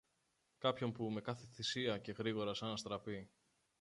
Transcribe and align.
κάποιον 0.57 0.91
που, 0.91 1.09
με 1.11 1.21
κάθε 1.21 1.45
θυσία 1.45 1.97
και 1.97 2.11
γρήγορα 2.11 2.53
σαν 2.53 2.71
αστραπή 2.71 3.29